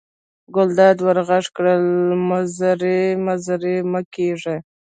ګلداد 0.55 0.97
ور 1.05 1.17
غږ 1.27 1.45
کړل: 1.55 1.85
مزری 2.29 2.99
مزری 3.25 3.75
مه 3.91 4.01
کېږه. 4.13 4.55